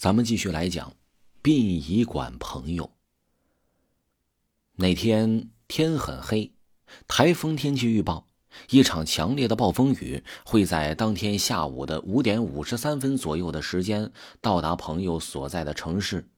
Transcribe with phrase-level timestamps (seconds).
[0.00, 0.94] 咱们继续来讲
[1.42, 2.90] 殡仪馆朋友。
[4.76, 6.54] 那天天很黑，
[7.06, 8.26] 台风天气预报，
[8.70, 14.10] 一场强烈的暴风雨会在当天下午的五点五十三分左右的时间
[14.40, 16.30] 到达朋友所在的城市。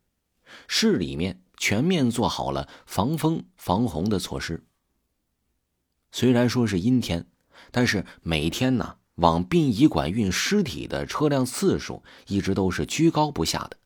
[0.67, 4.65] 市里面全面做好了防风防洪的措施。
[6.11, 7.29] 虽然说是阴天，
[7.71, 8.97] 但是每天呢。
[9.17, 13.77] 往殡仪馆运尸体的车辆次数一直都是居高不下的。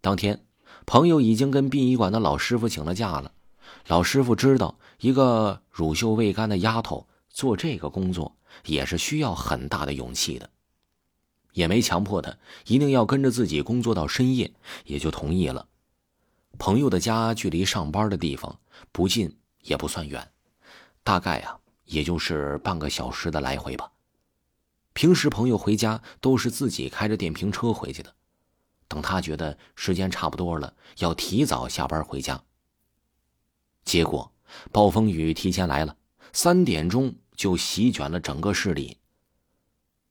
[0.00, 0.44] 当天，
[0.86, 3.32] 朋友已经跟殡仪馆的老师傅请了假了。
[3.88, 10.48] 老师傅知道，一个乳臭未干的丫头做这个工作也是需要很大的勇气的，
[11.52, 14.52] 也没强迫她一定要跟着自己工作到深夜，
[14.84, 15.66] 也就同意了。
[16.58, 18.58] 朋友的家距离上班的地方
[18.92, 20.30] 不近也不算远，
[21.02, 23.90] 大概啊，也就是半个小时的来回吧。
[24.98, 28.16] 平时朋友回家都是自己开着电瓶车回去的，
[28.88, 32.42] 等他觉得时间差不多了，要提早下班回家。
[33.84, 34.32] 结果
[34.72, 35.96] 暴风雨提前来了，
[36.32, 38.98] 三点钟就席卷了整个市里。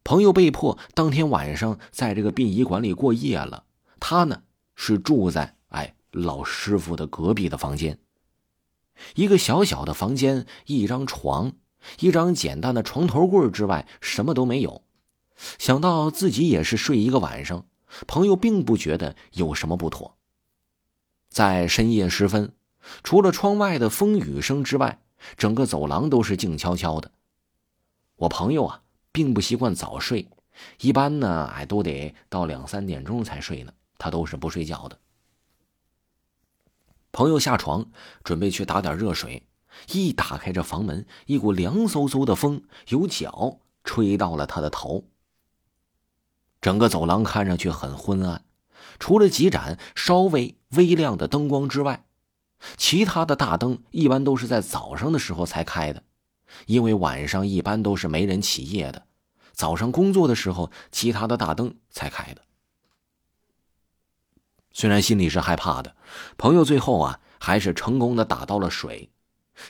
[0.05, 3.65] 朋友被迫当天晚上在这个殡仪馆里过夜了。
[3.99, 7.99] 他呢是住在哎老师傅的隔壁的房间，
[9.15, 11.51] 一个小小的房间，一张床。
[11.99, 14.83] 一张简单的床头柜之外，什么都没有。
[15.57, 17.65] 想到自己也是睡一个晚上，
[18.07, 20.17] 朋友并不觉得有什么不妥。
[21.29, 22.53] 在深夜时分，
[23.03, 24.99] 除了窗外的风雨声之外，
[25.37, 27.11] 整个走廊都是静悄悄的。
[28.15, 30.27] 我朋友啊，并不习惯早睡，
[30.81, 33.73] 一般呢，哎，都得到两三点钟才睡呢。
[33.99, 34.99] 他都是不睡觉的。
[37.11, 37.85] 朋友下床，
[38.23, 39.43] 准备去打点热水。
[39.91, 45.05] 一打开这房门，一股凉飕飕的风由脚吹到了他的头。
[46.59, 48.43] 整个走廊看上去很昏暗，
[48.99, 52.05] 除了几盏稍微微亮的灯光之外，
[52.75, 56.03] 其他的大灯一般都是在早上的时候才开的，
[56.65, 59.05] 因为晚上一般都是没人起夜的，
[59.53, 62.41] 早上工作的时候，其他的大灯才开的。
[64.71, 65.95] 虽然心里是害怕的，
[66.37, 69.11] 朋友最后啊还是成功的打到了水。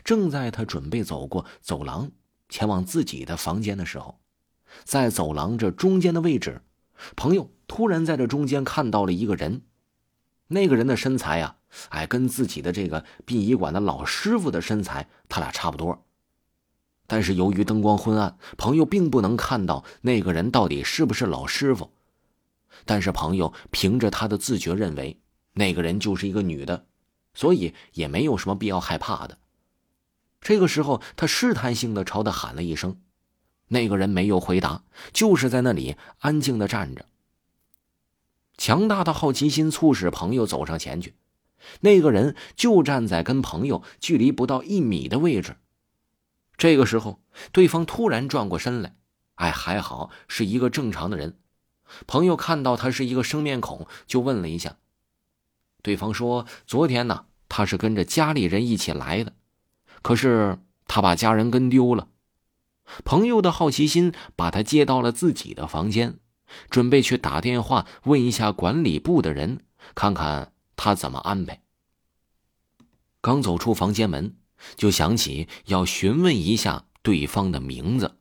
[0.04, 2.12] 正在他准备走过走廊，
[2.50, 4.20] 前往自己的房间的时候，
[4.84, 6.62] 在走廊这中间的位置，
[7.16, 9.62] 朋友突然在这中间看到了一个人。
[10.48, 11.58] 那个人的身材呀，
[11.90, 16.06] 哎，跟自己的这个殡仪馆的老师傅的身材，他俩差不多。
[17.06, 21.92] 但是由于灯光昏暗，朋友并不能看到那个人到底是不是老师傅。
[22.86, 25.20] 但是朋友凭着他的自觉认为，
[25.54, 26.86] 那个人就是一个女的，
[27.34, 29.38] 所以也没有什么必要害怕的。
[30.42, 33.02] 这个时候，他试探性的朝他喊了一声，
[33.68, 37.06] 那个人没有回答，就是在那里安静的站着。
[38.58, 41.16] 强大的好奇心促使朋友走上前去，
[41.82, 45.58] 那个人就站在跟朋友距离不到一米的位置。
[46.58, 47.20] 这个时候，
[47.52, 48.96] 对方突然转过身来，
[49.36, 51.38] 哎，还好是一个正常的人。
[52.06, 54.78] 朋友看到他是一个生面孔，就问了一下，
[55.82, 59.34] 对方说：“昨天呢，他是跟着家里人一起来的。”
[60.02, 62.08] 可是他把家人跟丢了，
[63.04, 66.20] 朋友的好奇心把他接到了自己的房间，
[66.70, 69.60] 准备去打电话问一下管理部的人，
[69.96, 71.62] 看看他怎么安排。
[73.20, 74.38] 刚走出房间门，
[74.76, 78.16] 就想起要询问一下对方的名字，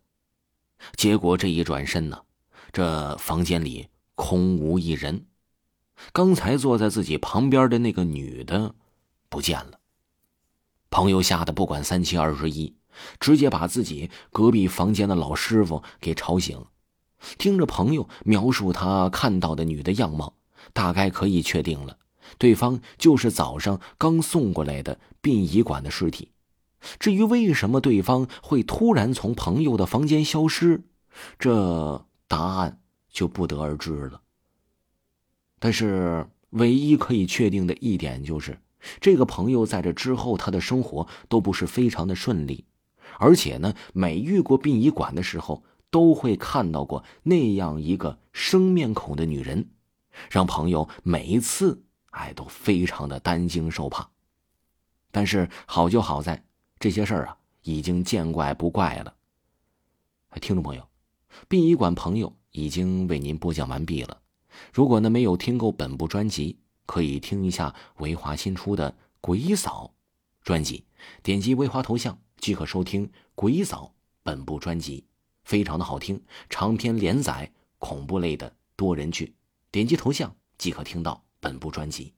[0.96, 2.22] 结果这一转身呢，
[2.72, 5.26] 这房间里空无一人，
[6.12, 8.74] 刚才坐在自己旁边的那个女的
[9.28, 9.78] 不见了。
[10.96, 12.74] 朋友吓得不管三七二十一，
[13.20, 16.64] 直接把自己隔壁房间的老师傅给吵醒。
[17.36, 20.32] 听着朋友描述他看到的女的样貌，
[20.72, 21.98] 大概可以确定了，
[22.38, 26.32] 对方就是早上刚送过来的殡仪馆的尸体。
[26.98, 30.82] 至于为什么对方会突然从朋友的房间消失，
[31.38, 32.80] 这答案
[33.10, 34.22] 就不得而知了。
[35.58, 38.58] 但是唯一可以确定的一点就是。
[39.00, 42.64] 这个朋友在这之后，他的生活都不是非常的顺利，
[43.18, 49.70] 而且呢，每遇过殡仪馆的时候，都会看到过那样一个生面孔的女人，
[50.30, 54.10] 让朋友每一次哎都非常的担惊受怕。
[55.10, 56.44] 但是好就好在
[56.78, 59.14] 这些事儿啊，已经见怪不怪了。
[60.40, 60.86] 听众朋友，
[61.48, 64.20] 殡仪馆朋友已经为您播讲完毕了。
[64.72, 66.58] 如果呢没有听够本部专辑。
[66.86, 68.90] 可以听一下维华新出的
[69.20, 69.92] 《鬼嫂》
[70.46, 70.84] 专辑，
[71.22, 73.84] 点击维华头像即可收听《鬼嫂》
[74.22, 75.04] 本部专辑，
[75.44, 79.34] 非常的好听，长篇连载恐怖类的多人剧，
[79.70, 80.70] 点击头像即。
[80.70, 82.15] 可听到本部专辑。